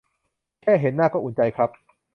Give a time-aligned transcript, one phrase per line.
[0.61, 1.69] แค่เห็นหน้าก็อุ่นใจครับ